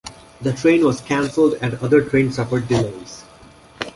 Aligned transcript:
The 0.41 0.51
train 0.53 0.83
was 0.83 0.99
cancelled 0.99 1.59
and 1.61 1.75
other 1.75 2.01
trains 2.01 2.37
suffered 2.37 2.67
delays. 2.67 3.23